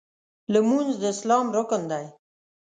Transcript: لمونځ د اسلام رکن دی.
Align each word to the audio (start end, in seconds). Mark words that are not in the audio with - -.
لمونځ 0.53 0.91
د 1.01 1.03
اسلام 1.13 1.45
رکن 1.57 1.81
دی. 1.91 2.05